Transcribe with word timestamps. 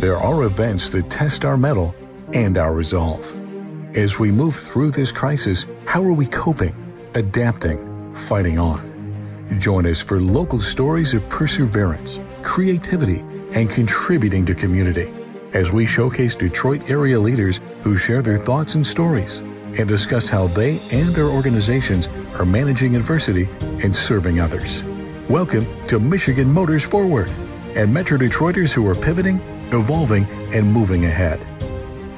there 0.00 0.18
are 0.18 0.42
events 0.44 0.90
that 0.92 1.08
test 1.08 1.44
our 1.44 1.56
mettle 1.56 1.94
and 2.32 2.58
our 2.58 2.72
resolve. 2.74 3.24
As 3.96 4.18
we 4.18 4.32
move 4.32 4.56
through 4.56 4.90
this 4.90 5.12
crisis, 5.12 5.66
how 5.86 6.02
are 6.02 6.12
we 6.12 6.26
coping, 6.26 6.74
adapting, 7.14 8.14
fighting 8.14 8.58
on? 8.58 8.92
Join 9.58 9.86
us 9.86 10.00
for 10.00 10.20
local 10.20 10.60
stories 10.60 11.14
of 11.14 11.28
perseverance, 11.28 12.18
creativity, 12.42 13.20
and 13.52 13.70
contributing 13.70 14.44
to 14.46 14.54
community 14.54 15.12
as 15.52 15.70
we 15.70 15.86
showcase 15.86 16.34
Detroit 16.34 16.90
area 16.90 17.18
leaders 17.18 17.60
who 17.82 17.96
share 17.96 18.20
their 18.20 18.38
thoughts 18.38 18.74
and 18.74 18.84
stories 18.84 19.38
and 19.78 19.86
discuss 19.86 20.28
how 20.28 20.48
they 20.48 20.80
and 20.90 21.14
their 21.14 21.28
organizations 21.28 22.08
are 22.38 22.44
managing 22.44 22.96
adversity 22.96 23.48
and 23.82 23.94
serving 23.94 24.40
others. 24.40 24.82
Welcome 25.28 25.66
to 25.86 26.00
Michigan 26.00 26.52
Motors 26.52 26.84
Forward 26.84 27.30
and 27.76 27.92
Metro 27.92 28.18
Detroiters 28.18 28.72
who 28.72 28.86
are 28.88 28.94
pivoting, 28.94 29.40
evolving, 29.74 30.24
and 30.54 30.72
moving 30.72 31.04
ahead. 31.04 31.40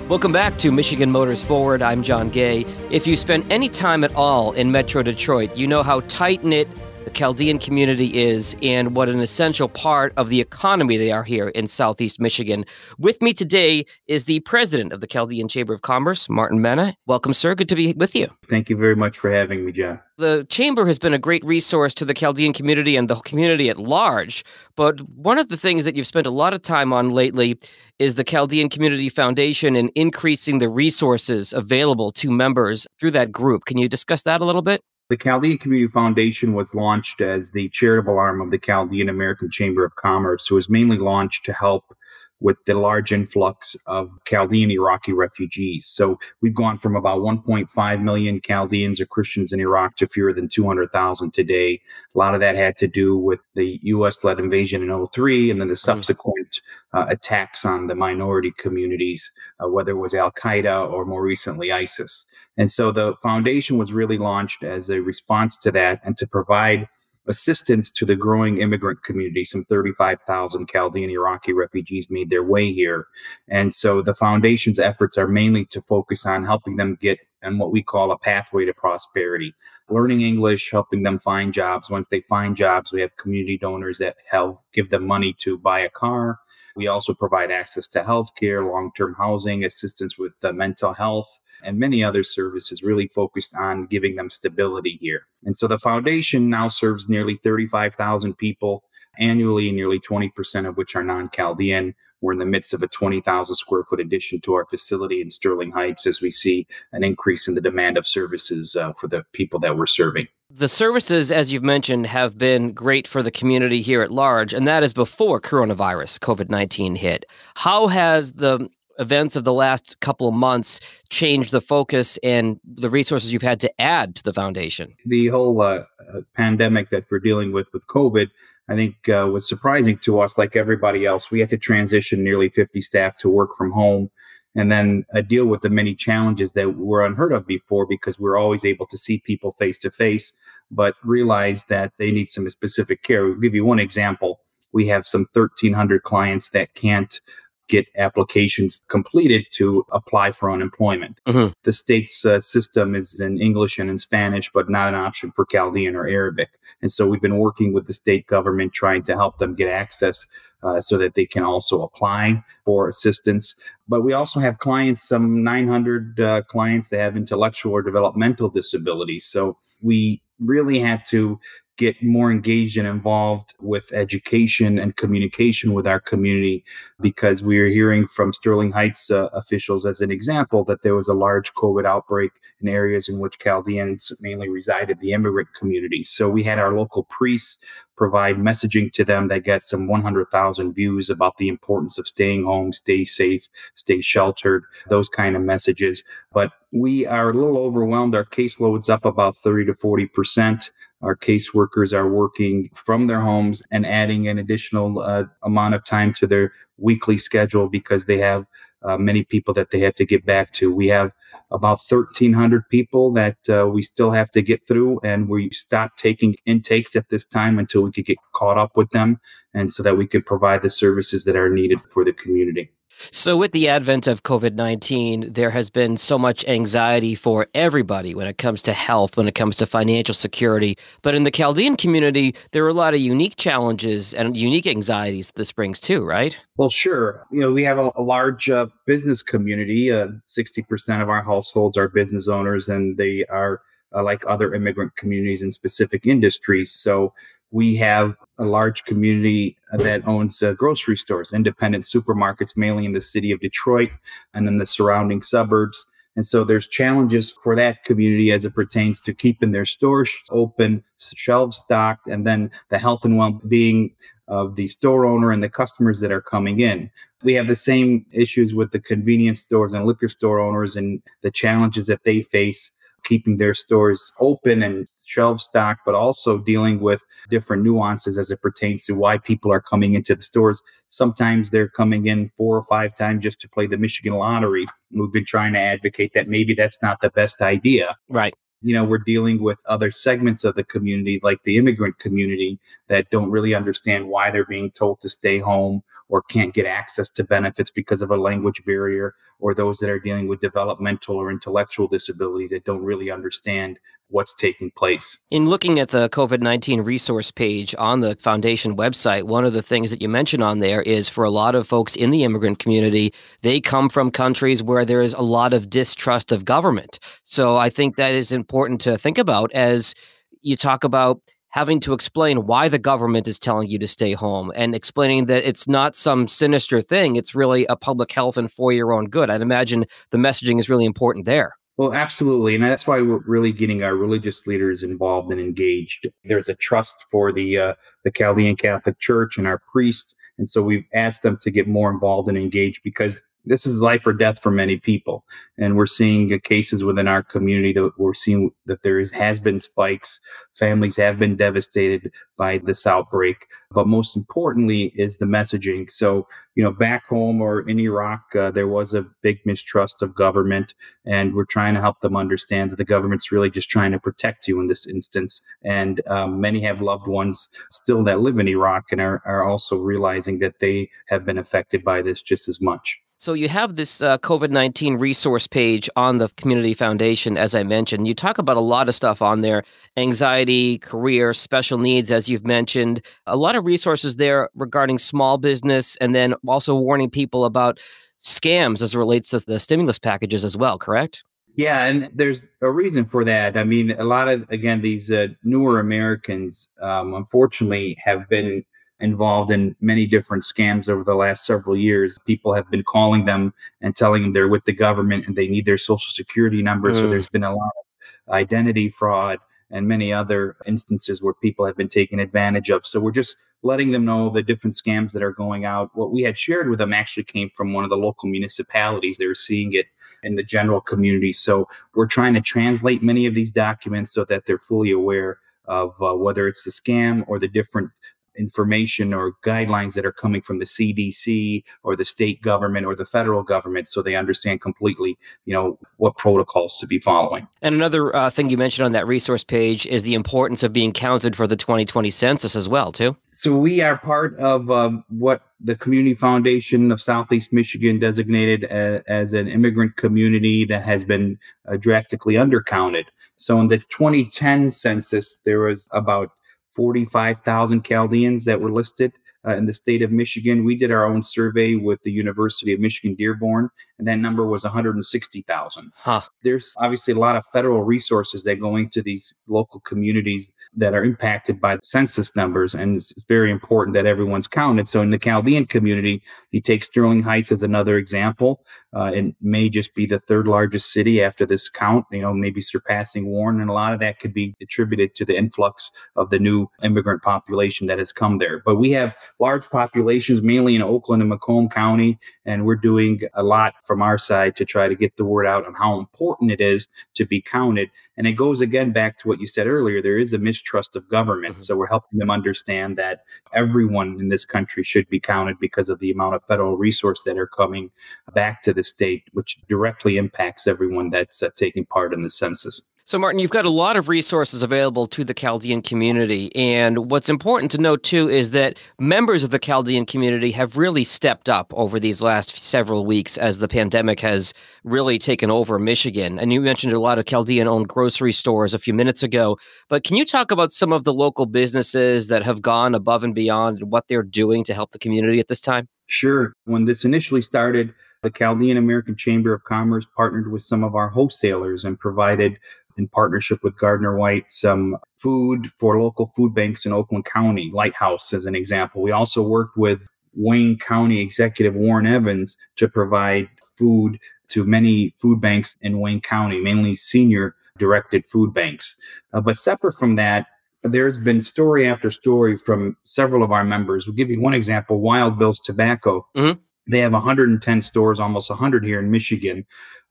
Welcome 0.08 0.30
back 0.30 0.56
to 0.58 0.70
Michigan 0.70 1.10
Motors 1.10 1.42
Forward. 1.42 1.82
I'm 1.82 2.04
John 2.04 2.30
Gay. 2.30 2.64
If 2.90 3.08
you 3.08 3.16
spend 3.16 3.50
any 3.52 3.68
time 3.68 4.04
at 4.04 4.14
all 4.14 4.52
in 4.52 4.70
Metro 4.70 5.02
Detroit, 5.02 5.56
you 5.56 5.66
know 5.66 5.82
how 5.82 6.00
tight 6.02 6.44
knit 6.44 6.68
the 7.06 7.12
Chaldean 7.12 7.60
community 7.60 8.18
is 8.18 8.56
and 8.62 8.96
what 8.96 9.08
an 9.08 9.20
essential 9.20 9.68
part 9.68 10.12
of 10.16 10.28
the 10.28 10.40
economy 10.40 10.96
they 10.96 11.12
are 11.12 11.22
here 11.22 11.50
in 11.50 11.68
Southeast 11.68 12.18
Michigan. 12.18 12.64
With 12.98 13.22
me 13.22 13.32
today 13.32 13.86
is 14.08 14.24
the 14.24 14.40
president 14.40 14.92
of 14.92 15.00
the 15.00 15.06
Chaldean 15.06 15.46
Chamber 15.46 15.72
of 15.72 15.82
Commerce, 15.82 16.28
Martin 16.28 16.60
Manna. 16.60 16.96
Welcome, 17.06 17.32
sir. 17.32 17.54
Good 17.54 17.68
to 17.68 17.76
be 17.76 17.92
with 17.92 18.16
you. 18.16 18.28
Thank 18.50 18.68
you 18.68 18.76
very 18.76 18.96
much 18.96 19.18
for 19.18 19.30
having 19.30 19.64
me, 19.64 19.70
John. 19.70 20.00
The 20.18 20.48
Chamber 20.48 20.84
has 20.86 20.98
been 20.98 21.14
a 21.14 21.18
great 21.18 21.44
resource 21.44 21.94
to 21.94 22.04
the 22.04 22.14
Chaldean 22.14 22.52
community 22.52 22.96
and 22.96 23.06
the 23.08 23.14
community 23.16 23.70
at 23.70 23.78
large. 23.78 24.44
But 24.74 25.00
one 25.08 25.38
of 25.38 25.48
the 25.48 25.56
things 25.56 25.84
that 25.84 25.94
you've 25.94 26.08
spent 26.08 26.26
a 26.26 26.30
lot 26.30 26.54
of 26.54 26.62
time 26.62 26.92
on 26.92 27.10
lately 27.10 27.56
is 28.00 28.16
the 28.16 28.24
Chaldean 28.24 28.68
Community 28.68 29.10
Foundation 29.10 29.76
and 29.76 29.92
increasing 29.94 30.58
the 30.58 30.68
resources 30.68 31.52
available 31.52 32.10
to 32.12 32.32
members 32.32 32.84
through 32.98 33.12
that 33.12 33.30
group. 33.30 33.64
Can 33.64 33.78
you 33.78 33.88
discuss 33.88 34.22
that 34.22 34.40
a 34.40 34.44
little 34.44 34.62
bit? 34.62 34.82
The 35.08 35.16
Chaldean 35.16 35.58
Community 35.58 35.90
Foundation 35.90 36.52
was 36.52 36.74
launched 36.74 37.20
as 37.20 37.52
the 37.52 37.68
charitable 37.68 38.18
arm 38.18 38.40
of 38.40 38.50
the 38.50 38.58
Chaldean 38.58 39.08
American 39.08 39.48
Chamber 39.50 39.84
of 39.84 39.94
Commerce. 39.94 40.48
It 40.50 40.54
was 40.54 40.68
mainly 40.68 40.98
launched 40.98 41.44
to 41.44 41.52
help 41.52 41.96
with 42.40 42.56
the 42.64 42.74
large 42.74 43.12
influx 43.12 43.76
of 43.86 44.10
Chaldean 44.26 44.70
Iraqi 44.70 45.12
refugees. 45.12 45.86
So 45.86 46.18
we've 46.42 46.54
gone 46.54 46.78
from 46.78 46.96
about 46.96 47.20
1.5 47.20 48.02
million 48.02 48.40
Chaldeans 48.42 49.00
or 49.00 49.06
Christians 49.06 49.52
in 49.52 49.60
Iraq 49.60 49.96
to 49.96 50.08
fewer 50.08 50.32
than 50.32 50.48
200,000 50.48 51.32
today. 51.32 51.80
A 52.14 52.18
lot 52.18 52.34
of 52.34 52.40
that 52.40 52.56
had 52.56 52.76
to 52.78 52.88
do 52.88 53.16
with 53.16 53.40
the 53.54 53.78
U.S. 53.84 54.22
led 54.24 54.38
invasion 54.38 54.82
in 54.82 55.06
03 55.06 55.50
and 55.50 55.60
then 55.60 55.68
the 55.68 55.74
mm. 55.74 55.78
subsequent 55.78 56.60
uh, 56.92 57.06
attacks 57.08 57.64
on 57.64 57.86
the 57.86 57.94
minority 57.94 58.52
communities, 58.58 59.32
uh, 59.60 59.68
whether 59.68 59.92
it 59.92 60.00
was 60.00 60.14
Al 60.14 60.32
Qaeda 60.32 60.90
or 60.92 61.06
more 61.06 61.22
recently 61.22 61.72
ISIS. 61.72 62.26
And 62.56 62.70
so 62.70 62.90
the 62.90 63.14
foundation 63.22 63.78
was 63.78 63.92
really 63.92 64.18
launched 64.18 64.62
as 64.62 64.88
a 64.88 65.00
response 65.00 65.58
to 65.58 65.70
that 65.72 66.00
and 66.04 66.16
to 66.16 66.26
provide 66.26 66.88
assistance 67.28 67.90
to 67.90 68.04
the 68.04 68.16
growing 68.16 68.58
immigrant 68.58 69.02
community. 69.02 69.44
Some 69.44 69.64
35,000 69.64 70.68
Chaldean 70.68 71.10
Iraqi 71.10 71.52
refugees 71.52 72.08
made 72.08 72.30
their 72.30 72.42
way 72.42 72.72
here. 72.72 73.06
And 73.48 73.74
so 73.74 74.00
the 74.00 74.14
foundation's 74.14 74.78
efforts 74.78 75.18
are 75.18 75.28
mainly 75.28 75.64
to 75.66 75.82
focus 75.82 76.24
on 76.24 76.44
helping 76.44 76.76
them 76.76 76.96
get 77.00 77.18
on 77.42 77.58
what 77.58 77.72
we 77.72 77.82
call 77.82 78.10
a 78.10 78.18
pathway 78.18 78.64
to 78.64 78.74
prosperity. 78.74 79.54
Learning 79.88 80.20
English, 80.20 80.70
helping 80.70 81.02
them 81.02 81.18
find 81.18 81.52
jobs. 81.52 81.90
Once 81.90 82.08
they 82.08 82.20
find 82.22 82.56
jobs, 82.56 82.92
we 82.92 83.00
have 83.00 83.16
community 83.16 83.58
donors 83.58 83.98
that 83.98 84.16
help 84.28 84.60
give 84.72 84.90
them 84.90 85.06
money 85.06 85.32
to 85.38 85.58
buy 85.58 85.80
a 85.80 85.90
car. 85.90 86.38
We 86.74 86.88
also 86.88 87.14
provide 87.14 87.50
access 87.50 87.88
to 87.88 88.02
health 88.02 88.30
care, 88.38 88.64
long 88.64 88.90
term 88.96 89.14
housing, 89.16 89.64
assistance 89.64 90.18
with 90.18 90.32
uh, 90.44 90.52
mental 90.52 90.92
health 90.92 91.38
and 91.62 91.78
many 91.78 92.02
other 92.02 92.22
services 92.22 92.82
really 92.82 93.08
focused 93.08 93.54
on 93.54 93.86
giving 93.86 94.16
them 94.16 94.30
stability 94.30 94.98
here. 95.00 95.26
And 95.44 95.56
so 95.56 95.66
the 95.66 95.78
foundation 95.78 96.50
now 96.50 96.68
serves 96.68 97.08
nearly 97.08 97.36
35,000 97.36 98.34
people 98.36 98.84
annually, 99.18 99.72
nearly 99.72 100.00
20% 100.00 100.68
of 100.68 100.76
which 100.76 100.96
are 100.96 101.04
non 101.04 101.30
Chaldean. 101.34 101.94
We're 102.22 102.32
in 102.32 102.38
the 102.38 102.46
midst 102.46 102.72
of 102.72 102.82
a 102.82 102.88
20,000 102.88 103.54
square 103.54 103.84
foot 103.84 104.00
addition 104.00 104.40
to 104.40 104.54
our 104.54 104.64
facility 104.64 105.20
in 105.20 105.30
Sterling 105.30 105.70
Heights 105.70 106.06
as 106.06 106.22
we 106.22 106.30
see 106.30 106.66
an 106.92 107.04
increase 107.04 107.46
in 107.46 107.54
the 107.54 107.60
demand 107.60 107.98
of 107.98 108.06
services 108.06 108.74
uh, 108.74 108.94
for 108.94 109.06
the 109.06 109.24
people 109.32 109.60
that 109.60 109.76
we're 109.76 109.86
serving. 109.86 110.26
The 110.48 110.68
services, 110.68 111.30
as 111.30 111.52
you've 111.52 111.64
mentioned, 111.64 112.06
have 112.06 112.38
been 112.38 112.72
great 112.72 113.06
for 113.08 113.22
the 113.22 113.32
community 113.32 113.82
here 113.82 114.00
at 114.02 114.12
large, 114.12 114.54
and 114.54 114.66
that 114.66 114.82
is 114.84 114.92
before 114.92 115.40
coronavirus, 115.40 116.20
COVID 116.20 116.48
19 116.48 116.94
hit. 116.96 117.26
How 117.56 117.88
has 117.88 118.32
the 118.32 118.68
events 118.98 119.36
of 119.36 119.44
the 119.44 119.52
last 119.52 119.98
couple 120.00 120.28
of 120.28 120.34
months 120.34 120.80
changed 121.10 121.50
the 121.50 121.60
focus 121.60 122.18
and 122.22 122.60
the 122.64 122.90
resources 122.90 123.32
you've 123.32 123.42
had 123.42 123.60
to 123.60 123.80
add 123.80 124.14
to 124.16 124.22
the 124.22 124.32
foundation? 124.32 124.94
The 125.04 125.28
whole 125.28 125.60
uh, 125.60 125.84
uh, 126.12 126.20
pandemic 126.34 126.90
that 126.90 127.04
we're 127.10 127.20
dealing 127.20 127.52
with 127.52 127.66
with 127.72 127.86
COVID, 127.86 128.28
I 128.68 128.74
think, 128.74 129.08
uh, 129.08 129.28
was 129.32 129.48
surprising 129.48 129.98
to 129.98 130.20
us. 130.20 130.38
Like 130.38 130.56
everybody 130.56 131.06
else, 131.06 131.30
we 131.30 131.40
had 131.40 131.50
to 131.50 131.58
transition 131.58 132.24
nearly 132.24 132.48
50 132.48 132.80
staff 132.80 133.16
to 133.18 133.28
work 133.28 133.50
from 133.56 133.70
home. 133.70 134.10
And 134.54 134.72
then 134.72 135.04
uh, 135.14 135.20
deal 135.20 135.44
with 135.44 135.60
the 135.60 135.68
many 135.68 135.94
challenges 135.94 136.52
that 136.54 136.76
were 136.76 137.04
unheard 137.04 137.32
of 137.32 137.46
before 137.46 137.86
because 137.86 138.18
we're 138.18 138.38
always 138.38 138.64
able 138.64 138.86
to 138.86 138.96
see 138.96 139.18
people 139.18 139.52
face 139.58 139.78
to 139.80 139.90
face, 139.90 140.32
but 140.70 140.94
realize 141.04 141.64
that 141.64 141.92
they 141.98 142.10
need 142.10 142.30
some 142.30 142.48
specific 142.48 143.02
care. 143.02 143.26
We'll 143.26 143.34
give 143.34 143.54
you 143.54 143.66
one 143.66 143.78
example. 143.78 144.40
We 144.72 144.86
have 144.88 145.06
some 145.06 145.26
1,300 145.34 146.02
clients 146.04 146.50
that 146.50 146.74
can't 146.74 147.20
get 147.68 147.86
applications 147.96 148.82
completed 148.88 149.46
to 149.52 149.84
apply 149.90 150.32
for 150.32 150.50
unemployment. 150.50 151.20
Mm-hmm. 151.26 151.52
The 151.64 151.72
state's 151.72 152.24
uh, 152.24 152.40
system 152.40 152.94
is 152.94 153.20
in 153.20 153.40
English 153.40 153.78
and 153.78 153.90
in 153.90 153.98
Spanish, 153.98 154.50
but 154.52 154.70
not 154.70 154.88
an 154.88 154.94
option 154.94 155.32
for 155.32 155.44
Chaldean 155.46 155.96
or 155.96 156.06
Arabic. 156.06 156.50
And 156.82 156.92
so 156.92 157.08
we've 157.08 157.20
been 157.20 157.38
working 157.38 157.72
with 157.72 157.86
the 157.86 157.92
state 157.92 158.26
government 158.26 158.72
trying 158.72 159.02
to 159.04 159.14
help 159.14 159.38
them 159.38 159.54
get 159.54 159.68
access 159.68 160.26
uh, 160.62 160.80
so 160.80 160.96
that 160.98 161.14
they 161.14 161.26
can 161.26 161.42
also 161.42 161.82
apply 161.82 162.42
for 162.64 162.88
assistance. 162.88 163.54
But 163.88 164.02
we 164.02 164.12
also 164.12 164.40
have 164.40 164.58
clients, 164.58 165.06
some 165.06 165.42
900 165.42 166.20
uh, 166.20 166.42
clients 166.42 166.88
that 166.88 166.98
have 166.98 167.16
intellectual 167.16 167.72
or 167.72 167.82
developmental 167.82 168.48
disabilities. 168.48 169.24
So 169.24 169.58
we 169.82 170.22
really 170.40 170.78
had 170.78 171.04
to 171.06 171.38
get 171.76 172.02
more 172.02 172.30
engaged 172.30 172.76
and 172.76 172.86
involved 172.86 173.54
with 173.60 173.92
education 173.92 174.78
and 174.78 174.96
communication 174.96 175.74
with 175.74 175.86
our 175.86 176.00
community 176.00 176.64
because 177.00 177.42
we 177.42 177.58
are 177.58 177.68
hearing 177.68 178.06
from 178.08 178.32
Sterling 178.32 178.72
Heights 178.72 179.10
uh, 179.10 179.28
officials, 179.32 179.84
as 179.84 180.00
an 180.00 180.10
example, 180.10 180.64
that 180.64 180.82
there 180.82 180.94
was 180.94 181.08
a 181.08 181.14
large 181.14 181.52
COVID 181.54 181.84
outbreak 181.84 182.32
in 182.60 182.68
areas 182.68 183.08
in 183.08 183.18
which 183.18 183.38
Chaldeans 183.38 184.12
mainly 184.20 184.48
resided, 184.48 185.00
the 185.00 185.12
immigrant 185.12 185.48
community. 185.58 186.02
So 186.02 186.30
we 186.30 186.42
had 186.42 186.58
our 186.58 186.72
local 186.72 187.04
priests 187.04 187.58
provide 187.96 188.36
messaging 188.36 188.92
to 188.92 189.04
them 189.04 189.28
that 189.28 189.44
got 189.44 189.64
some 189.64 189.88
100,000 189.88 190.72
views 190.74 191.10
about 191.10 191.36
the 191.38 191.48
importance 191.48 191.98
of 191.98 192.06
staying 192.06 192.44
home, 192.44 192.72
stay 192.72 193.04
safe, 193.04 193.48
stay 193.74 194.00
sheltered, 194.00 194.64
those 194.88 195.08
kind 195.08 195.34
of 195.34 195.42
messages. 195.42 196.04
But 196.32 196.52
we 196.72 197.06
are 197.06 197.30
a 197.30 197.34
little 197.34 197.58
overwhelmed. 197.58 198.14
Our 198.14 198.24
caseload's 198.24 198.90
up 198.90 199.04
about 199.04 199.38
30 199.38 199.66
to 199.66 199.74
40 199.74 200.06
percent. 200.08 200.70
Our 201.06 201.14
caseworkers 201.14 201.92
are 201.92 202.08
working 202.08 202.68
from 202.74 203.06
their 203.06 203.20
homes 203.20 203.62
and 203.70 203.86
adding 203.86 204.26
an 204.26 204.38
additional 204.38 204.98
uh, 204.98 205.24
amount 205.44 205.76
of 205.76 205.84
time 205.84 206.12
to 206.14 206.26
their 206.26 206.52
weekly 206.78 207.16
schedule 207.16 207.68
because 207.68 208.06
they 208.06 208.18
have 208.18 208.44
uh, 208.82 208.98
many 208.98 209.22
people 209.22 209.54
that 209.54 209.70
they 209.70 209.78
have 209.78 209.94
to 209.94 210.04
get 210.04 210.26
back 210.26 210.52
to. 210.54 210.74
We 210.74 210.88
have 210.88 211.12
about 211.52 211.78
1,300 211.88 212.68
people 212.70 213.12
that 213.12 213.36
uh, 213.48 213.68
we 213.68 213.82
still 213.82 214.10
have 214.10 214.32
to 214.32 214.42
get 214.42 214.66
through, 214.66 214.98
and 215.04 215.28
we 215.28 215.50
stop 215.50 215.96
taking 215.96 216.34
intakes 216.44 216.96
at 216.96 217.08
this 217.08 217.24
time 217.24 217.60
until 217.60 217.82
we 217.82 217.92
could 217.92 218.06
get 218.06 218.18
caught 218.32 218.58
up 218.58 218.76
with 218.76 218.90
them 218.90 219.20
and 219.54 219.72
so 219.72 219.84
that 219.84 219.96
we 219.96 220.08
can 220.08 220.22
provide 220.22 220.62
the 220.62 220.70
services 220.70 221.24
that 221.24 221.36
are 221.36 221.48
needed 221.48 221.80
for 221.92 222.04
the 222.04 222.12
community. 222.12 222.72
So, 223.10 223.36
with 223.36 223.52
the 223.52 223.68
advent 223.68 224.06
of 224.06 224.22
COVID 224.22 224.54
19, 224.54 225.32
there 225.32 225.50
has 225.50 225.70
been 225.70 225.96
so 225.96 226.18
much 226.18 226.44
anxiety 226.46 227.14
for 227.14 227.46
everybody 227.54 228.14
when 228.14 228.26
it 228.26 228.38
comes 228.38 228.62
to 228.62 228.72
health, 228.72 229.16
when 229.16 229.28
it 229.28 229.34
comes 229.34 229.56
to 229.56 229.66
financial 229.66 230.14
security. 230.14 230.76
But 231.02 231.14
in 231.14 231.24
the 231.24 231.30
Chaldean 231.30 231.76
community, 231.76 232.34
there 232.52 232.64
are 232.64 232.68
a 232.68 232.74
lot 232.74 232.94
of 232.94 233.00
unique 233.00 233.36
challenges 233.36 234.14
and 234.14 234.36
unique 234.36 234.66
anxieties 234.66 235.32
this 235.36 235.52
brings 235.52 235.80
too, 235.80 236.04
right? 236.04 236.38
Well, 236.56 236.70
sure. 236.70 237.26
You 237.30 237.40
know, 237.40 237.52
we 237.52 237.64
have 237.64 237.78
a, 237.78 237.92
a 237.96 238.02
large 238.02 238.48
uh, 238.48 238.66
business 238.86 239.22
community. 239.22 239.92
Uh, 239.92 240.08
60% 240.26 241.02
of 241.02 241.08
our 241.08 241.22
households 241.22 241.76
are 241.76 241.88
business 241.88 242.28
owners, 242.28 242.68
and 242.68 242.96
they 242.96 243.24
are 243.26 243.62
uh, 243.94 244.02
like 244.02 244.22
other 244.26 244.54
immigrant 244.54 244.96
communities 244.96 245.42
in 245.42 245.50
specific 245.50 246.06
industries. 246.06 246.72
So, 246.72 247.12
we 247.50 247.76
have 247.76 248.14
a 248.38 248.44
large 248.44 248.84
community 248.84 249.56
that 249.72 250.06
owns 250.06 250.42
uh, 250.42 250.52
grocery 250.52 250.96
stores, 250.96 251.32
independent 251.32 251.84
supermarkets, 251.84 252.56
mainly 252.56 252.84
in 252.84 252.92
the 252.92 253.00
city 253.00 253.32
of 253.32 253.40
Detroit 253.40 253.90
and 254.34 254.46
then 254.46 254.58
the 254.58 254.66
surrounding 254.66 255.22
suburbs. 255.22 255.86
And 256.16 256.24
so 256.24 256.44
there's 256.44 256.66
challenges 256.66 257.32
for 257.42 257.54
that 257.56 257.84
community 257.84 258.32
as 258.32 258.44
it 258.44 258.54
pertains 258.54 259.02
to 259.02 259.14
keeping 259.14 259.52
their 259.52 259.66
stores 259.66 260.10
open, 260.30 260.82
shelves 261.14 261.58
stocked, 261.58 262.08
and 262.08 262.26
then 262.26 262.50
the 262.70 262.78
health 262.78 263.04
and 263.04 263.18
well-being 263.18 263.94
of 264.28 264.56
the 264.56 264.66
store 264.66 265.06
owner 265.06 265.30
and 265.30 265.42
the 265.42 265.48
customers 265.48 266.00
that 266.00 266.10
are 266.10 266.22
coming 266.22 266.60
in. 266.60 266.90
We 267.22 267.34
have 267.34 267.46
the 267.46 267.56
same 267.56 268.04
issues 268.12 268.54
with 268.54 268.72
the 268.72 268.80
convenience 268.80 269.40
stores 269.40 269.72
and 269.72 269.86
liquor 269.86 270.08
store 270.08 270.40
owners 270.40 270.74
and 270.74 271.02
the 271.22 271.30
challenges 271.30 271.86
that 271.86 272.04
they 272.04 272.22
face 272.22 272.72
keeping 273.06 273.36
their 273.36 273.54
stores 273.54 274.12
open 274.20 274.62
and 274.62 274.88
shelf 275.04 275.40
stocked, 275.40 275.82
but 275.86 275.94
also 275.94 276.38
dealing 276.38 276.80
with 276.80 277.00
different 277.30 277.62
nuances 277.62 278.18
as 278.18 278.30
it 278.30 278.42
pertains 278.42 278.84
to 278.84 278.92
why 278.94 279.18
people 279.18 279.52
are 279.52 279.60
coming 279.60 279.94
into 279.94 280.14
the 280.14 280.22
stores. 280.22 280.62
Sometimes 280.88 281.50
they're 281.50 281.68
coming 281.68 282.06
in 282.06 282.30
four 282.36 282.56
or 282.56 282.62
five 282.62 282.96
times 282.96 283.22
just 283.22 283.40
to 283.40 283.48
play 283.48 283.66
the 283.66 283.78
Michigan 283.78 284.14
lottery. 284.14 284.66
We've 284.92 285.12
been 285.12 285.24
trying 285.24 285.52
to 285.54 285.60
advocate 285.60 286.12
that 286.14 286.28
maybe 286.28 286.54
that's 286.54 286.82
not 286.82 287.00
the 287.00 287.10
best 287.10 287.40
idea. 287.40 287.96
Right 288.08 288.34
you 288.62 288.74
know 288.74 288.84
we're 288.84 288.98
dealing 288.98 289.42
with 289.42 289.58
other 289.66 289.90
segments 289.90 290.42
of 290.42 290.54
the 290.54 290.64
community 290.64 291.20
like 291.22 291.38
the 291.44 291.58
immigrant 291.58 291.98
community 291.98 292.58
that 292.88 293.08
don't 293.10 293.30
really 293.30 293.54
understand 293.54 294.08
why 294.08 294.30
they're 294.30 294.46
being 294.46 294.70
told 294.70 294.98
to 295.00 295.08
stay 295.08 295.38
home 295.38 295.82
or 296.08 296.22
can't 296.22 296.54
get 296.54 296.66
access 296.66 297.10
to 297.10 297.24
benefits 297.24 297.70
because 297.70 298.02
of 298.02 298.10
a 298.10 298.16
language 298.16 298.64
barrier 298.64 299.14
or 299.38 299.54
those 299.54 299.78
that 299.78 299.90
are 299.90 299.98
dealing 299.98 300.28
with 300.28 300.40
developmental 300.40 301.16
or 301.16 301.30
intellectual 301.30 301.88
disabilities 301.88 302.50
that 302.50 302.64
don't 302.64 302.82
really 302.82 303.10
understand 303.10 303.78
what's 304.08 304.34
taking 304.34 304.70
place. 304.70 305.18
In 305.30 305.46
looking 305.46 305.78
at 305.80 305.88
the 305.88 306.08
COVID 306.10 306.40
19 306.40 306.82
resource 306.82 307.30
page 307.30 307.74
on 307.76 308.00
the 308.00 308.14
foundation 308.16 308.76
website, 308.76 309.24
one 309.24 309.44
of 309.44 309.52
the 309.52 309.62
things 309.62 309.90
that 309.90 310.00
you 310.00 310.08
mention 310.08 310.42
on 310.42 310.60
there 310.60 310.82
is 310.82 311.08
for 311.08 311.24
a 311.24 311.30
lot 311.30 311.54
of 311.54 311.66
folks 311.66 311.96
in 311.96 312.10
the 312.10 312.22
immigrant 312.22 312.58
community, 312.58 313.12
they 313.42 313.60
come 313.60 313.88
from 313.88 314.10
countries 314.10 314.62
where 314.62 314.84
there 314.84 315.02
is 315.02 315.12
a 315.14 315.22
lot 315.22 315.52
of 315.52 315.68
distrust 315.68 316.30
of 316.30 316.44
government. 316.44 316.98
So 317.24 317.56
I 317.56 317.68
think 317.68 317.96
that 317.96 318.14
is 318.14 318.30
important 318.30 318.80
to 318.82 318.96
think 318.96 319.18
about 319.18 319.52
as 319.52 319.94
you 320.40 320.56
talk 320.56 320.84
about 320.84 321.20
having 321.56 321.80
to 321.80 321.94
explain 321.94 322.44
why 322.44 322.68
the 322.68 322.78
government 322.78 323.26
is 323.26 323.38
telling 323.38 323.66
you 323.66 323.78
to 323.78 323.88
stay 323.88 324.12
home 324.12 324.52
and 324.54 324.74
explaining 324.74 325.24
that 325.24 325.42
it's 325.48 325.66
not 325.66 325.96
some 325.96 326.28
sinister 326.28 326.82
thing. 326.82 327.16
It's 327.16 327.34
really 327.34 327.64
a 327.70 327.76
public 327.76 328.12
health 328.12 328.36
and 328.36 328.52
for 328.52 328.72
your 328.72 328.92
own 328.92 329.06
good. 329.06 329.30
I'd 329.30 329.40
imagine 329.40 329.86
the 330.10 330.18
messaging 330.18 330.58
is 330.58 330.68
really 330.68 330.84
important 330.84 331.24
there. 331.24 331.56
Well, 331.78 331.94
absolutely. 331.94 332.54
And 332.56 332.62
that's 332.62 332.86
why 332.86 333.00
we're 333.00 333.22
really 333.26 333.52
getting 333.52 333.82
our 333.82 333.96
religious 333.96 334.46
leaders 334.46 334.82
involved 334.82 335.32
and 335.32 335.40
engaged. 335.40 336.06
There's 336.24 336.50
a 336.50 336.54
trust 336.56 337.06
for 337.10 337.32
the 337.32 337.56
uh, 337.56 337.74
the 338.04 338.10
Chaldean 338.10 338.56
Catholic 338.56 338.98
Church 338.98 339.38
and 339.38 339.46
our 339.46 339.62
priests. 339.72 340.14
And 340.36 340.46
so 340.46 340.62
we've 340.62 340.84
asked 340.94 341.22
them 341.22 341.38
to 341.40 341.50
get 341.50 341.66
more 341.66 341.90
involved 341.90 342.28
and 342.28 342.36
engaged 342.36 342.82
because 342.84 343.22
this 343.46 343.64
is 343.64 343.78
life 343.78 344.06
or 344.06 344.12
death 344.12 344.40
for 344.40 344.50
many 344.50 344.76
people. 344.76 345.24
And 345.56 345.76
we're 345.76 345.86
seeing 345.86 346.38
cases 346.40 346.82
within 346.84 347.08
our 347.08 347.22
community 347.22 347.72
that 347.74 347.92
we're 347.96 348.12
seeing 348.12 348.50
that 348.66 348.82
there 348.82 349.00
is, 349.00 349.12
has 349.12 349.40
been 349.40 349.60
spikes. 349.60 350.20
Families 350.54 350.96
have 350.96 351.18
been 351.18 351.36
devastated 351.36 352.10
by 352.36 352.58
this 352.58 352.86
outbreak. 352.86 353.46
But 353.70 353.86
most 353.86 354.16
importantly 354.16 354.92
is 354.96 355.18
the 355.18 355.26
messaging. 355.26 355.90
So, 355.90 356.26
you 356.56 356.64
know, 356.64 356.72
back 356.72 357.06
home 357.06 357.40
or 357.40 357.68
in 357.68 357.78
Iraq, 357.78 358.22
uh, 358.34 358.50
there 358.50 358.68
was 358.68 358.94
a 358.94 359.06
big 359.22 359.38
mistrust 359.44 360.02
of 360.02 360.14
government. 360.14 360.74
And 361.06 361.34
we're 361.34 361.44
trying 361.44 361.74
to 361.74 361.80
help 361.80 362.00
them 362.00 362.16
understand 362.16 362.72
that 362.72 362.76
the 362.76 362.84
government's 362.84 363.30
really 363.30 363.50
just 363.50 363.70
trying 363.70 363.92
to 363.92 364.00
protect 364.00 364.48
you 364.48 364.60
in 364.60 364.66
this 364.66 364.86
instance. 364.86 365.40
And 365.64 366.00
um, 366.08 366.40
many 366.40 366.60
have 366.62 366.82
loved 366.82 367.06
ones 367.06 367.48
still 367.70 368.02
that 368.04 368.20
live 368.20 368.38
in 368.38 368.48
Iraq 368.48 368.86
and 368.90 369.00
are, 369.00 369.22
are 369.24 369.44
also 369.44 369.76
realizing 369.76 370.40
that 370.40 370.58
they 370.60 370.90
have 371.08 371.24
been 371.24 371.38
affected 371.38 371.84
by 371.84 372.02
this 372.02 372.22
just 372.22 372.48
as 372.48 372.60
much. 372.60 373.00
So 373.18 373.32
you 373.32 373.48
have 373.48 373.76
this 373.76 374.02
uh, 374.02 374.18
COVID 374.18 374.50
nineteen 374.50 374.96
resource 374.96 375.46
page 375.46 375.88
on 375.96 376.18
the 376.18 376.28
Community 376.36 376.74
Foundation, 376.74 377.38
as 377.38 377.54
I 377.54 377.62
mentioned. 377.62 378.06
You 378.06 378.14
talk 378.14 378.36
about 378.36 378.58
a 378.58 378.60
lot 378.60 378.90
of 378.90 378.94
stuff 378.94 379.22
on 379.22 379.40
there: 379.40 379.62
anxiety, 379.96 380.78
career, 380.78 381.32
special 381.32 381.78
needs, 381.78 382.10
as 382.10 382.28
you've 382.28 382.44
mentioned. 382.44 383.00
A 383.26 383.36
lot 383.36 383.56
of 383.56 383.64
resources 383.64 384.16
there 384.16 384.50
regarding 384.54 384.98
small 384.98 385.38
business, 385.38 385.96
and 385.96 386.14
then 386.14 386.34
also 386.46 386.74
warning 386.74 387.08
people 387.08 387.46
about 387.46 387.80
scams 388.20 388.82
as 388.82 388.94
it 388.94 388.98
relates 388.98 389.30
to 389.30 389.38
the 389.38 389.58
stimulus 389.58 389.98
packages 389.98 390.44
as 390.44 390.56
well. 390.56 390.78
Correct? 390.78 391.24
Yeah, 391.54 391.86
and 391.86 392.10
there's 392.12 392.42
a 392.60 392.70
reason 392.70 393.06
for 393.06 393.24
that. 393.24 393.56
I 393.56 393.64
mean, 393.64 393.92
a 393.92 394.04
lot 394.04 394.28
of 394.28 394.48
again 394.50 394.82
these 394.82 395.10
uh, 395.10 395.28
newer 395.42 395.80
Americans, 395.80 396.68
um, 396.82 397.14
unfortunately, 397.14 397.96
have 398.04 398.28
been 398.28 398.62
involved 399.00 399.50
in 399.50 399.76
many 399.80 400.06
different 400.06 400.44
scams 400.44 400.88
over 400.88 401.04
the 401.04 401.14
last 401.14 401.44
several 401.44 401.76
years. 401.76 402.18
People 402.26 402.54
have 402.54 402.70
been 402.70 402.82
calling 402.82 403.24
them 403.24 403.52
and 403.82 403.94
telling 403.94 404.22
them 404.22 404.32
they're 404.32 404.48
with 404.48 404.64
the 404.64 404.72
government 404.72 405.26
and 405.26 405.36
they 405.36 405.48
need 405.48 405.66
their 405.66 405.78
social 405.78 406.12
security 406.12 406.62
number. 406.62 406.90
Mm. 406.90 406.94
So 406.94 407.10
there's 407.10 407.28
been 407.28 407.44
a 407.44 407.54
lot 407.54 407.72
of 407.78 408.32
identity 408.32 408.88
fraud 408.88 409.38
and 409.70 409.86
many 409.86 410.12
other 410.12 410.56
instances 410.66 411.22
where 411.22 411.34
people 411.34 411.66
have 411.66 411.76
been 411.76 411.88
taken 411.88 412.20
advantage 412.20 412.70
of. 412.70 412.86
So 412.86 413.00
we're 413.00 413.10
just 413.10 413.36
letting 413.62 413.90
them 413.90 414.04
know 414.04 414.30
the 414.30 414.42
different 414.42 414.76
scams 414.76 415.12
that 415.12 415.22
are 415.22 415.32
going 415.32 415.64
out. 415.64 415.90
What 415.94 416.12
we 416.12 416.22
had 416.22 416.38
shared 416.38 416.70
with 416.70 416.78
them 416.78 416.92
actually 416.92 417.24
came 417.24 417.50
from 417.56 417.72
one 417.72 417.84
of 417.84 417.90
the 417.90 417.96
local 417.96 418.28
municipalities. 418.28 419.18
They 419.18 419.26
were 419.26 419.34
seeing 419.34 419.72
it 419.72 419.86
in 420.22 420.36
the 420.36 420.42
general 420.42 420.80
community. 420.80 421.32
So 421.32 421.68
we're 421.94 422.06
trying 422.06 422.34
to 422.34 422.40
translate 422.40 423.02
many 423.02 423.26
of 423.26 423.34
these 423.34 423.52
documents 423.52 424.12
so 424.12 424.24
that 424.26 424.46
they're 424.46 424.58
fully 424.58 424.92
aware 424.92 425.38
of 425.66 426.00
uh, 426.00 426.14
whether 426.14 426.46
it's 426.46 426.62
the 426.62 426.70
scam 426.70 427.24
or 427.26 427.38
the 427.38 427.48
different 427.48 427.90
information 428.38 429.12
or 429.14 429.32
guidelines 429.44 429.94
that 429.94 430.04
are 430.06 430.12
coming 430.12 430.42
from 430.42 430.58
the 430.58 430.64
CDC 430.64 431.64
or 431.82 431.96
the 431.96 432.04
state 432.04 432.42
government 432.42 432.86
or 432.86 432.94
the 432.94 433.04
federal 433.04 433.42
government 433.42 433.88
so 433.88 434.02
they 434.02 434.14
understand 434.14 434.60
completely, 434.60 435.18
you 435.44 435.54
know, 435.54 435.78
what 435.96 436.16
protocols 436.16 436.78
to 436.78 436.86
be 436.86 436.98
following. 436.98 437.46
And 437.62 437.74
another 437.74 438.14
uh, 438.14 438.30
thing 438.30 438.50
you 438.50 438.56
mentioned 438.56 438.86
on 438.86 438.92
that 438.92 439.06
resource 439.06 439.44
page 439.44 439.86
is 439.86 440.02
the 440.02 440.14
importance 440.14 440.62
of 440.62 440.72
being 440.72 440.92
counted 440.92 441.36
for 441.36 441.46
the 441.46 441.56
2020 441.56 442.10
census 442.10 442.56
as 442.56 442.68
well, 442.68 442.92
too. 442.92 443.16
So 443.24 443.56
we 443.56 443.80
are 443.80 443.98
part 443.98 444.36
of 444.38 444.70
um, 444.70 445.04
what 445.08 445.42
the 445.60 445.74
Community 445.74 446.14
Foundation 446.14 446.92
of 446.92 447.00
Southeast 447.00 447.52
Michigan 447.52 447.98
designated 447.98 448.64
as, 448.64 449.02
as 449.08 449.32
an 449.32 449.48
immigrant 449.48 449.96
community 449.96 450.64
that 450.66 450.82
has 450.82 451.04
been 451.04 451.38
uh, 451.70 451.76
drastically 451.76 452.34
undercounted. 452.34 453.04
So 453.36 453.60
in 453.60 453.68
the 453.68 453.78
2010 453.78 454.70
census, 454.70 455.38
there 455.44 455.60
was 455.60 455.88
about 455.92 456.30
45,000 456.76 457.84
Chaldeans 457.84 458.44
that 458.44 458.60
were 458.60 458.70
listed 458.70 459.12
uh, 459.46 459.54
in 459.56 459.66
the 459.66 459.72
state 459.72 460.02
of 460.02 460.10
Michigan. 460.10 460.64
We 460.64 460.76
did 460.76 460.90
our 460.90 461.06
own 461.06 461.22
survey 461.22 461.76
with 461.76 462.02
the 462.02 462.10
University 462.10 462.72
of 462.72 462.80
Michigan 462.80 463.14
Dearborn, 463.14 463.70
and 463.98 464.06
that 464.08 464.18
number 464.18 464.46
was 464.46 464.64
160,000. 464.64 465.92
Huh. 465.94 466.20
There's 466.42 466.72
obviously 466.78 467.14
a 467.14 467.18
lot 467.18 467.36
of 467.36 467.44
federal 467.52 467.82
resources 467.82 468.42
that 468.44 468.60
go 468.60 468.76
into 468.76 469.02
these 469.02 469.32
local 469.46 469.80
communities 469.80 470.50
that 470.76 470.94
are 470.94 471.04
impacted 471.04 471.60
by 471.60 471.76
the 471.76 471.82
census 471.84 472.34
numbers, 472.34 472.74
and 472.74 472.96
it's 472.96 473.14
very 473.28 473.50
important 473.50 473.94
that 473.94 474.06
everyone's 474.06 474.48
counted. 474.48 474.88
So 474.88 475.00
in 475.00 475.10
the 475.10 475.18
Chaldean 475.18 475.66
community, 475.66 476.22
you 476.50 476.60
take 476.60 476.84
Sterling 476.84 477.22
Heights 477.22 477.52
as 477.52 477.62
another 477.62 477.96
example. 477.96 478.64
Uh, 478.94 479.10
it 479.12 479.34
may 479.40 479.68
just 479.68 479.94
be 479.94 480.06
the 480.06 480.20
third 480.20 480.46
largest 480.46 480.92
city 480.92 481.22
after 481.22 481.44
this 481.44 481.68
count, 481.68 482.04
you 482.10 482.20
know, 482.20 482.32
maybe 482.32 482.60
surpassing 482.60 483.26
Warren. 483.26 483.60
And 483.60 483.68
a 483.68 483.72
lot 483.72 483.92
of 483.92 484.00
that 484.00 484.20
could 484.20 484.32
be 484.32 484.54
attributed 484.62 485.14
to 485.16 485.24
the 485.24 485.36
influx 485.36 485.90
of 486.14 486.30
the 486.30 486.38
new 486.38 486.68
immigrant 486.82 487.22
population 487.22 487.86
that 487.88 487.98
has 487.98 488.12
come 488.12 488.38
there. 488.38 488.62
But 488.64 488.76
we 488.76 488.92
have 488.92 489.16
large 489.38 489.68
populations, 489.68 490.40
mainly 490.40 490.74
in 490.74 490.82
Oakland 490.82 491.22
and 491.22 491.28
Macomb 491.28 491.68
County, 491.68 492.18
and 492.44 492.64
we're 492.64 492.76
doing 492.76 493.20
a 493.34 493.42
lot 493.42 493.74
from 493.84 494.02
our 494.02 494.18
side 494.18 494.56
to 494.56 494.64
try 494.64 494.88
to 494.88 494.94
get 494.94 495.16
the 495.16 495.24
word 495.24 495.46
out 495.46 495.66
on 495.66 495.74
how 495.74 495.98
important 495.98 496.50
it 496.50 496.60
is 496.60 496.88
to 497.14 497.26
be 497.26 497.42
counted. 497.42 497.90
And 498.16 498.26
it 498.26 498.32
goes 498.32 498.60
again 498.60 498.92
back 498.92 499.18
to 499.18 499.28
what 499.28 499.40
you 499.40 499.46
said 499.46 499.66
earlier 499.66 500.00
there 500.00 500.18
is 500.18 500.32
a 500.32 500.38
mistrust 500.38 500.96
of 500.96 501.08
government. 501.08 501.56
Mm-hmm. 501.56 501.64
So 501.64 501.76
we're 501.76 501.86
helping 501.86 502.18
them 502.18 502.30
understand 502.30 502.96
that 502.96 503.20
everyone 503.52 504.18
in 504.18 504.28
this 504.28 504.44
country 504.44 504.82
should 504.82 505.08
be 505.08 505.20
counted 505.20 505.58
because 505.60 505.88
of 505.88 505.98
the 505.98 506.10
amount 506.10 506.34
of 506.34 506.44
federal 506.44 506.76
resource 506.76 507.20
that 507.26 507.38
are 507.38 507.46
coming 507.46 507.90
back 508.34 508.62
to 508.62 508.72
the 508.72 508.84
state, 508.84 509.24
which 509.32 509.60
directly 509.68 510.16
impacts 510.16 510.66
everyone 510.66 511.10
that's 511.10 511.42
uh, 511.42 511.50
taking 511.56 511.84
part 511.84 512.14
in 512.14 512.22
the 512.22 512.30
census. 512.30 512.82
So, 513.08 513.20
Martin, 513.20 513.38
you've 513.38 513.52
got 513.52 513.64
a 513.64 513.70
lot 513.70 513.96
of 513.96 514.08
resources 514.08 514.64
available 514.64 515.06
to 515.06 515.22
the 515.22 515.32
Chaldean 515.32 515.80
community. 515.80 516.50
And 516.56 517.08
what's 517.08 517.28
important 517.28 517.70
to 517.70 517.78
note, 517.78 518.02
too, 518.02 518.28
is 518.28 518.50
that 518.50 518.80
members 518.98 519.44
of 519.44 519.50
the 519.50 519.60
Chaldean 519.60 520.06
community 520.06 520.50
have 520.50 520.76
really 520.76 521.04
stepped 521.04 521.48
up 521.48 521.72
over 521.76 522.00
these 522.00 522.20
last 522.20 522.58
several 522.58 523.06
weeks 523.06 523.38
as 523.38 523.58
the 523.58 523.68
pandemic 523.68 524.18
has 524.18 524.52
really 524.82 525.20
taken 525.20 525.52
over 525.52 525.78
Michigan. 525.78 526.36
And 526.40 526.52
you 526.52 526.60
mentioned 526.60 526.94
a 526.94 526.98
lot 526.98 527.20
of 527.20 527.26
Chaldean 527.26 527.68
owned 527.68 527.86
grocery 527.86 528.32
stores 528.32 528.74
a 528.74 528.78
few 528.80 528.92
minutes 528.92 529.22
ago. 529.22 529.56
But 529.88 530.02
can 530.02 530.16
you 530.16 530.24
talk 530.24 530.50
about 530.50 530.72
some 530.72 530.92
of 530.92 531.04
the 531.04 531.14
local 531.14 531.46
businesses 531.46 532.26
that 532.26 532.42
have 532.42 532.60
gone 532.60 532.92
above 532.92 533.22
and 533.22 533.36
beyond 533.36 533.78
and 533.78 533.92
what 533.92 534.08
they're 534.08 534.24
doing 534.24 534.64
to 534.64 534.74
help 534.74 534.90
the 534.90 534.98
community 534.98 535.38
at 535.38 535.46
this 535.46 535.60
time? 535.60 535.86
Sure. 536.08 536.54
When 536.64 536.86
this 536.86 537.04
initially 537.04 537.42
started, 537.42 537.94
the 538.22 538.30
Chaldean 538.30 538.76
American 538.76 539.14
Chamber 539.14 539.54
of 539.54 539.62
Commerce 539.62 540.08
partnered 540.16 540.50
with 540.50 540.62
some 540.62 540.82
of 540.82 540.96
our 540.96 541.08
wholesalers 541.08 541.84
and 541.84 541.96
provided 541.96 542.58
in 542.96 543.08
partnership 543.08 543.58
with 543.62 543.78
Gardner 543.78 544.16
White 544.16 544.50
some 544.50 544.96
food 545.18 545.70
for 545.78 546.00
local 546.00 546.32
food 546.36 546.54
banks 546.54 546.86
in 546.86 546.92
Oakland 546.92 547.24
County, 547.24 547.70
Lighthouse 547.72 548.32
as 548.32 548.46
an 548.46 548.54
example. 548.54 549.02
We 549.02 549.10
also 549.10 549.42
worked 549.42 549.76
with 549.76 550.00
Wayne 550.34 550.78
County 550.78 551.20
Executive 551.20 551.74
Warren 551.74 552.06
Evans 552.06 552.56
to 552.76 552.88
provide 552.88 553.48
food 553.76 554.18
to 554.48 554.64
many 554.64 555.14
food 555.16 555.40
banks 555.40 555.76
in 555.80 556.00
Wayne 556.00 556.20
County, 556.20 556.60
mainly 556.60 556.94
senior 556.96 557.54
directed 557.78 558.26
food 558.26 558.52
banks. 558.52 558.96
Uh, 559.32 559.40
but 559.40 559.56
separate 559.56 559.98
from 559.98 560.16
that, 560.16 560.46
there's 560.82 561.18
been 561.18 561.42
story 561.42 561.88
after 561.88 562.10
story 562.10 562.56
from 562.56 562.96
several 563.04 563.42
of 563.42 563.50
our 563.50 563.64
members. 563.64 564.06
We'll 564.06 564.16
give 564.16 564.30
you 564.30 564.40
one 564.40 564.54
example 564.54 565.00
Wild 565.00 565.38
Bill's 565.38 565.60
Tobacco. 565.60 566.26
Mm-hmm. 566.36 566.60
They 566.88 567.00
have 567.00 567.12
110 567.12 567.82
stores, 567.82 568.20
almost 568.20 568.50
100 568.50 568.84
here 568.84 569.00
in 569.00 569.10
Michigan. 569.10 569.66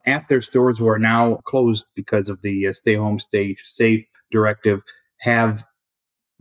At 0.06 0.28
their 0.28 0.40
stores 0.40 0.78
who 0.78 0.88
are 0.88 0.98
now 0.98 1.36
closed 1.44 1.86
because 1.94 2.28
of 2.28 2.40
the 2.42 2.68
uh, 2.68 2.72
stay 2.72 2.94
home, 2.94 3.18
stay 3.18 3.56
safe 3.62 4.06
directive, 4.30 4.82
have 5.18 5.64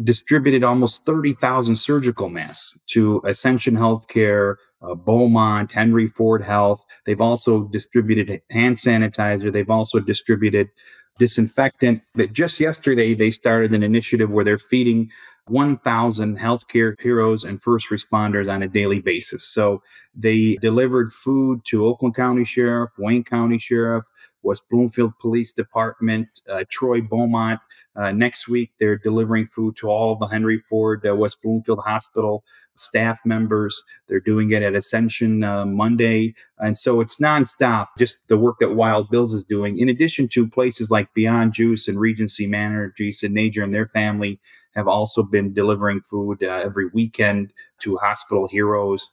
distributed 0.03 0.63
almost 0.63 1.05
30,000 1.05 1.75
surgical 1.75 2.29
masks 2.29 2.77
to 2.87 3.21
Ascension 3.25 3.75
Healthcare, 3.75 4.55
uh, 4.81 4.93
Beaumont, 4.93 5.71
Henry 5.71 6.09
Ford 6.09 6.43
Health. 6.43 6.83
They've 7.05 7.21
also 7.21 7.63
distributed 7.69 8.41
hand 8.51 8.77
sanitizer. 8.77 9.51
They've 9.51 9.69
also 9.69 9.99
distributed 9.99 10.69
disinfectant. 11.17 12.01
But 12.13 12.33
just 12.33 12.59
yesterday, 12.59 13.13
they 13.13 13.31
started 13.31 13.73
an 13.73 13.83
initiative 13.83 14.29
where 14.29 14.43
they're 14.43 14.59
feeding 14.59 15.09
1,000 15.47 16.37
healthcare 16.39 16.99
heroes 16.99 17.43
and 17.43 17.61
first 17.61 17.89
responders 17.89 18.51
on 18.51 18.63
a 18.63 18.67
daily 18.67 18.99
basis. 18.99 19.43
So 19.43 19.81
they 20.15 20.55
delivered 20.55 21.13
food 21.13 21.61
to 21.65 21.85
Oakland 21.85 22.15
County 22.15 22.43
Sheriff, 22.43 22.91
Wayne 22.97 23.23
County 23.23 23.59
Sheriff, 23.59 24.05
West 24.41 24.63
Bloomfield 24.69 25.17
Police 25.19 25.53
Department, 25.53 26.27
uh, 26.49 26.63
Troy 26.69 27.01
Beaumont. 27.01 27.59
Uh, 27.95 28.11
next 28.11 28.47
week, 28.47 28.71
they're 28.79 28.97
delivering 28.97 29.47
food 29.47 29.75
to 29.77 29.87
all 29.87 30.15
the 30.15 30.27
Henry 30.27 30.61
Ford 30.69 31.05
uh, 31.07 31.15
West 31.15 31.41
Bloomfield 31.41 31.79
Hospital 31.79 32.43
staff 32.75 33.19
members. 33.25 33.81
They're 34.07 34.19
doing 34.19 34.51
it 34.51 34.61
at 34.61 34.75
Ascension 34.75 35.43
uh, 35.43 35.65
Monday. 35.65 36.35
And 36.59 36.77
so 36.77 37.01
it's 37.01 37.19
nonstop, 37.19 37.87
just 37.97 38.27
the 38.27 38.37
work 38.37 38.59
that 38.59 38.75
Wild 38.75 39.09
Bills 39.09 39.33
is 39.33 39.43
doing, 39.43 39.77
in 39.77 39.89
addition 39.89 40.27
to 40.29 40.47
places 40.47 40.91
like 40.91 41.13
Beyond 41.13 41.53
Juice 41.53 41.87
and 41.87 41.99
Regency 41.99 42.47
Manor, 42.47 42.93
Jason 42.97 43.33
Nager 43.33 43.63
and 43.63 43.73
their 43.73 43.87
family 43.87 44.39
have 44.75 44.87
also 44.87 45.23
been 45.23 45.53
delivering 45.53 46.01
food 46.01 46.43
uh, 46.43 46.61
every 46.63 46.87
weekend 46.93 47.53
to 47.79 47.97
hospital 47.97 48.47
heroes. 48.47 49.09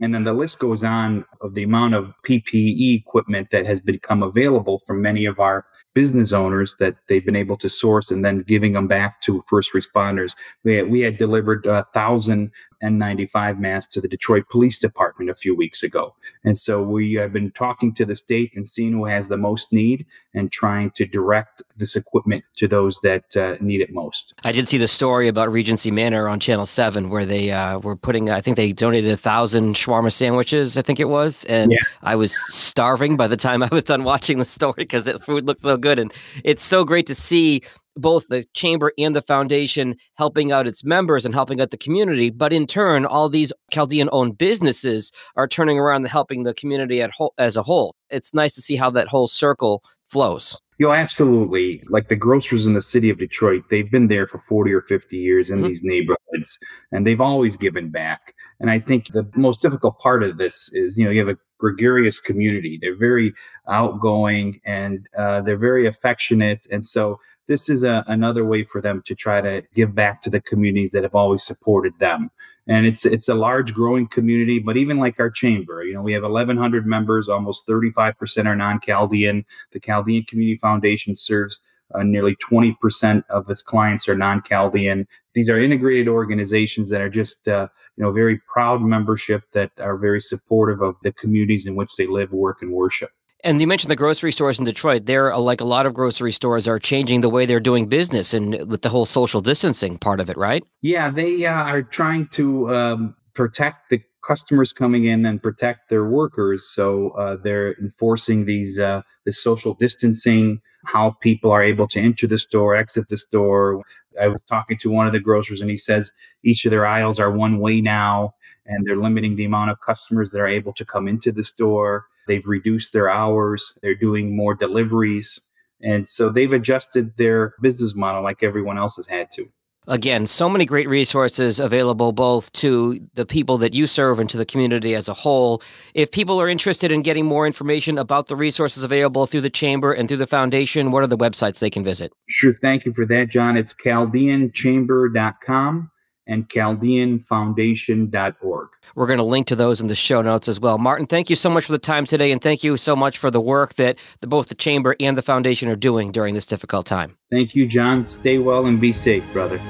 And 0.00 0.14
then 0.14 0.24
the 0.24 0.32
list 0.32 0.58
goes 0.58 0.82
on 0.82 1.24
of 1.42 1.54
the 1.54 1.62
amount 1.62 1.94
of 1.94 2.14
PPE 2.26 3.00
equipment 3.00 3.48
that 3.50 3.66
has 3.66 3.80
become 3.80 4.22
available 4.22 4.78
from 4.86 5.02
many 5.02 5.26
of 5.26 5.38
our 5.38 5.66
business 5.94 6.32
owners 6.32 6.76
that 6.78 6.96
they've 7.08 7.24
been 7.24 7.36
able 7.36 7.56
to 7.58 7.68
source 7.68 8.10
and 8.10 8.24
then 8.24 8.42
giving 8.42 8.72
them 8.72 8.86
back 8.86 9.20
to 9.22 9.44
first 9.48 9.72
responders. 9.74 10.34
We 10.64 10.76
had, 10.76 10.90
we 10.90 11.00
had 11.00 11.18
delivered 11.18 11.66
a 11.66 11.84
thousand 11.92 12.52
N95 12.82 13.58
masks 13.58 13.92
to 13.94 14.00
the 14.00 14.08
Detroit 14.08 14.48
Police 14.48 14.78
Department 14.78 15.30
a 15.30 15.34
few 15.34 15.54
weeks 15.54 15.82
ago. 15.82 16.14
And 16.44 16.56
so 16.56 16.82
we 16.82 17.14
have 17.14 17.32
been 17.32 17.50
talking 17.52 17.92
to 17.94 18.04
the 18.04 18.16
state 18.16 18.52
and 18.54 18.66
seeing 18.66 18.92
who 18.92 19.04
has 19.04 19.28
the 19.28 19.36
most 19.36 19.72
need 19.72 20.06
and 20.34 20.50
trying 20.50 20.90
to 20.92 21.06
direct 21.06 21.62
this 21.76 21.96
equipment 21.96 22.44
to 22.56 22.68
those 22.68 22.98
that 23.00 23.36
uh, 23.36 23.56
need 23.60 23.80
it 23.80 23.92
most. 23.92 24.34
I 24.44 24.52
did 24.52 24.68
see 24.68 24.78
the 24.78 24.88
story 24.88 25.28
about 25.28 25.52
Regency 25.52 25.90
Manor 25.90 26.28
on 26.28 26.40
Channel 26.40 26.66
7 26.66 27.10
where 27.10 27.26
they 27.26 27.50
uh, 27.50 27.78
were 27.78 27.96
putting, 27.96 28.30
I 28.30 28.40
think 28.40 28.56
they 28.56 28.72
donated 28.72 29.10
a 29.10 29.16
thousand 29.16 29.74
shawarma 29.74 30.12
sandwiches, 30.12 30.76
I 30.76 30.82
think 30.82 31.00
it 31.00 31.08
was. 31.08 31.44
And 31.44 31.72
yeah. 31.72 31.78
I 32.02 32.16
was 32.16 32.34
starving 32.52 33.16
by 33.16 33.26
the 33.26 33.36
time 33.36 33.62
I 33.62 33.68
was 33.70 33.84
done 33.84 34.04
watching 34.04 34.38
the 34.38 34.44
story 34.44 34.74
because 34.78 35.04
the 35.04 35.18
food 35.18 35.46
looked 35.46 35.62
so 35.62 35.76
good. 35.76 35.98
And 35.98 36.12
it's 36.44 36.64
so 36.64 36.84
great 36.84 37.06
to 37.06 37.14
see 37.14 37.62
both 38.00 38.28
the 38.28 38.44
chamber 38.54 38.92
and 38.98 39.14
the 39.14 39.22
foundation 39.22 39.96
helping 40.14 40.52
out 40.52 40.66
its 40.66 40.84
members 40.84 41.24
and 41.24 41.34
helping 41.34 41.60
out 41.60 41.70
the 41.70 41.76
community. 41.76 42.30
But 42.30 42.52
in 42.52 42.66
turn, 42.66 43.04
all 43.04 43.28
these 43.28 43.52
Chaldean 43.70 44.08
owned 44.12 44.38
businesses 44.38 45.12
are 45.36 45.48
turning 45.48 45.78
around 45.78 46.02
and 46.02 46.08
helping 46.08 46.42
the 46.42 46.54
community 46.54 47.00
at 47.00 47.10
whole, 47.10 47.34
as 47.38 47.56
a 47.56 47.62
whole. 47.62 47.94
It's 48.08 48.34
nice 48.34 48.54
to 48.54 48.62
see 48.62 48.76
how 48.76 48.90
that 48.90 49.08
whole 49.08 49.28
circle 49.28 49.82
flows. 50.08 50.60
Yo, 50.80 50.92
absolutely. 50.92 51.82
Like 51.90 52.08
the 52.08 52.16
grocers 52.16 52.64
in 52.64 52.72
the 52.72 52.80
city 52.80 53.10
of 53.10 53.18
Detroit, 53.18 53.64
they've 53.68 53.90
been 53.90 54.08
there 54.08 54.26
for 54.26 54.38
40 54.38 54.72
or 54.72 54.80
50 54.80 55.14
years 55.14 55.50
in 55.50 55.58
mm-hmm. 55.58 55.68
these 55.68 55.82
neighborhoods 55.82 56.58
and 56.90 57.06
they've 57.06 57.20
always 57.20 57.54
given 57.54 57.90
back. 57.90 58.34
And 58.60 58.70
I 58.70 58.80
think 58.80 59.08
the 59.08 59.30
most 59.36 59.60
difficult 59.60 59.98
part 59.98 60.22
of 60.22 60.38
this 60.38 60.70
is, 60.72 60.96
you 60.96 61.04
know, 61.04 61.10
you 61.10 61.18
have 61.18 61.28
a 61.28 61.38
gregarious 61.58 62.18
community. 62.18 62.78
They're 62.80 62.96
very 62.96 63.34
outgoing 63.68 64.58
and 64.64 65.06
uh, 65.14 65.42
they're 65.42 65.58
very 65.58 65.86
affectionate. 65.86 66.66
And 66.70 66.86
so 66.86 67.20
this 67.50 67.68
is 67.68 67.82
a, 67.82 68.04
another 68.06 68.44
way 68.44 68.62
for 68.62 68.80
them 68.80 69.02
to 69.04 69.12
try 69.12 69.40
to 69.40 69.60
give 69.74 69.92
back 69.92 70.22
to 70.22 70.30
the 70.30 70.40
communities 70.40 70.92
that 70.92 71.02
have 71.02 71.16
always 71.16 71.42
supported 71.42 71.92
them. 71.98 72.30
And 72.68 72.86
it's 72.86 73.04
it's 73.04 73.28
a 73.28 73.34
large 73.34 73.74
growing 73.74 74.06
community, 74.06 74.60
but 74.60 74.76
even 74.76 74.98
like 74.98 75.18
our 75.18 75.30
chamber, 75.30 75.82
you 75.82 75.92
know, 75.92 76.00
we 76.00 76.12
have 76.12 76.22
1,100 76.22 76.86
members, 76.86 77.28
almost 77.28 77.66
35% 77.66 78.46
are 78.46 78.54
non-Chaldean. 78.54 79.44
The 79.72 79.80
Chaldean 79.80 80.24
Community 80.26 80.58
Foundation 80.58 81.16
serves 81.16 81.60
uh, 81.92 82.04
nearly 82.04 82.36
20% 82.36 83.24
of 83.28 83.50
its 83.50 83.62
clients 83.62 84.08
are 84.08 84.16
non-Chaldean. 84.16 85.08
These 85.34 85.50
are 85.50 85.58
integrated 85.58 86.06
organizations 86.06 86.88
that 86.90 87.00
are 87.00 87.10
just, 87.10 87.48
uh, 87.48 87.66
you 87.96 88.04
know, 88.04 88.12
very 88.12 88.38
proud 88.52 88.80
membership 88.80 89.42
that 89.54 89.72
are 89.80 89.96
very 89.96 90.20
supportive 90.20 90.82
of 90.82 90.94
the 91.02 91.12
communities 91.14 91.66
in 91.66 91.74
which 91.74 91.96
they 91.98 92.06
live, 92.06 92.30
work, 92.30 92.62
and 92.62 92.70
worship. 92.70 93.10
And 93.42 93.60
you 93.60 93.66
mentioned 93.66 93.90
the 93.90 93.96
grocery 93.96 94.32
stores 94.32 94.58
in 94.58 94.64
Detroit. 94.64 95.06
They're 95.06 95.32
uh, 95.32 95.38
like 95.38 95.60
a 95.60 95.64
lot 95.64 95.86
of 95.86 95.94
grocery 95.94 96.32
stores 96.32 96.68
are 96.68 96.78
changing 96.78 97.22
the 97.22 97.30
way 97.30 97.46
they're 97.46 97.60
doing 97.60 97.86
business 97.86 98.34
and 98.34 98.68
with 98.68 98.82
the 98.82 98.88
whole 98.88 99.06
social 99.06 99.40
distancing 99.40 99.98
part 99.98 100.20
of 100.20 100.28
it, 100.28 100.36
right? 100.36 100.62
Yeah, 100.82 101.10
they 101.10 101.46
uh, 101.46 101.64
are 101.64 101.82
trying 101.82 102.28
to 102.28 102.74
um, 102.74 103.16
protect 103.34 103.90
the 103.90 104.02
customers 104.26 104.72
coming 104.72 105.06
in 105.06 105.24
and 105.24 105.42
protect 105.42 105.88
their 105.88 106.04
workers. 106.04 106.68
So 106.68 107.10
uh, 107.10 107.36
they're 107.36 107.74
enforcing 107.74 108.44
these 108.44 108.78
uh, 108.78 109.02
this 109.24 109.42
social 109.42 109.74
distancing, 109.74 110.60
how 110.84 111.16
people 111.20 111.50
are 111.50 111.62
able 111.62 111.88
to 111.88 112.00
enter 112.00 112.26
the 112.26 112.38
store, 112.38 112.76
exit 112.76 113.08
the 113.08 113.16
store. 113.16 113.82
I 114.20 114.28
was 114.28 114.42
talking 114.44 114.76
to 114.78 114.90
one 114.90 115.06
of 115.06 115.12
the 115.12 115.20
grocers, 115.20 115.60
and 115.60 115.70
he 115.70 115.76
says 115.76 116.12
each 116.42 116.64
of 116.64 116.70
their 116.70 116.86
aisles 116.86 117.18
are 117.18 117.30
one 117.30 117.58
way 117.58 117.80
now, 117.80 118.34
and 118.66 118.86
they're 118.86 118.96
limiting 118.96 119.36
the 119.36 119.44
amount 119.44 119.70
of 119.70 119.80
customers 119.80 120.30
that 120.30 120.40
are 120.40 120.48
able 120.48 120.72
to 120.74 120.84
come 120.84 121.08
into 121.08 121.32
the 121.32 121.44
store. 121.44 122.06
They've 122.26 122.46
reduced 122.46 122.92
their 122.92 123.10
hours. 123.10 123.74
They're 123.82 123.94
doing 123.94 124.36
more 124.36 124.54
deliveries. 124.54 125.40
And 125.82 126.08
so 126.08 126.28
they've 126.28 126.52
adjusted 126.52 127.16
their 127.16 127.54
business 127.60 127.94
model 127.94 128.22
like 128.22 128.42
everyone 128.42 128.78
else 128.78 128.96
has 128.96 129.06
had 129.06 129.30
to. 129.32 129.46
Again, 129.86 130.26
so 130.26 130.48
many 130.48 130.66
great 130.66 130.88
resources 130.88 131.58
available 131.58 132.12
both 132.12 132.52
to 132.52 133.00
the 133.14 133.24
people 133.24 133.56
that 133.58 133.72
you 133.72 133.86
serve 133.86 134.20
and 134.20 134.28
to 134.28 134.36
the 134.36 134.44
community 134.44 134.94
as 134.94 135.08
a 135.08 135.14
whole. 135.14 135.62
If 135.94 136.12
people 136.12 136.40
are 136.40 136.48
interested 136.48 136.92
in 136.92 137.02
getting 137.02 137.24
more 137.24 137.46
information 137.46 137.96
about 137.96 138.26
the 138.26 138.36
resources 138.36 138.84
available 138.84 139.26
through 139.26 139.40
the 139.40 139.50
Chamber 139.50 139.92
and 139.92 140.06
through 140.06 140.18
the 140.18 140.26
Foundation, 140.26 140.92
what 140.92 141.02
are 141.02 141.08
the 141.08 141.16
websites 141.16 141.60
they 141.60 141.70
can 141.70 141.82
visit? 141.82 142.12
Sure. 142.28 142.52
Thank 142.52 142.84
you 142.84 142.92
for 142.92 143.06
that, 143.06 143.30
John. 143.30 143.56
It's 143.56 143.74
chaldeanchamber.com 143.74 145.90
and 146.26 146.48
chaldeanfoundation.org. 146.48 148.68
We're 148.94 149.06
going 149.06 149.18
to 149.18 149.24
link 149.24 149.46
to 149.48 149.56
those 149.56 149.80
in 149.80 149.88
the 149.88 149.94
show 149.94 150.20
notes 150.22 150.48
as 150.48 150.58
well. 150.60 150.78
Martin, 150.78 151.06
thank 151.06 151.28
you 151.30 151.36
so 151.36 151.48
much 151.50 151.64
for 151.64 151.72
the 151.72 151.78
time 151.78 152.04
today, 152.04 152.32
and 152.32 152.42
thank 152.42 152.64
you 152.64 152.76
so 152.76 152.96
much 152.96 153.18
for 153.18 153.30
the 153.30 153.40
work 153.40 153.74
that 153.74 153.98
the, 154.20 154.26
both 154.26 154.48
the 154.48 154.54
Chamber 154.54 154.96
and 155.00 155.18
the 155.18 155.22
Foundation 155.22 155.68
are 155.68 155.76
doing 155.76 156.12
during 156.12 156.34
this 156.34 156.46
difficult 156.46 156.86
time. 156.86 157.16
Thank 157.30 157.54
you, 157.54 157.66
John. 157.66 158.06
Stay 158.06 158.38
well 158.38 158.66
and 158.66 158.80
be 158.80 158.92
safe, 158.92 159.24
brother. 159.32 159.60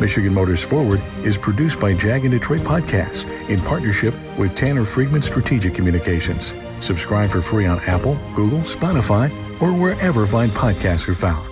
Michigan 0.00 0.32
Motors 0.32 0.62
Forward 0.62 1.02
is 1.24 1.36
produced 1.36 1.78
by 1.78 1.92
Jag 1.92 2.24
and 2.24 2.32
Detroit 2.32 2.62
Podcasts 2.62 3.28
in 3.50 3.60
partnership 3.60 4.14
with 4.38 4.54
Tanner 4.54 4.86
Friedman 4.86 5.20
Strategic 5.20 5.74
Communications. 5.74 6.54
Subscribe 6.80 7.28
for 7.30 7.42
free 7.42 7.66
on 7.66 7.80
Apple, 7.80 8.16
Google, 8.34 8.60
Spotify, 8.60 9.30
or 9.60 9.74
wherever 9.74 10.26
fine 10.26 10.48
podcasts 10.50 11.06
are 11.08 11.14
found. 11.14 11.49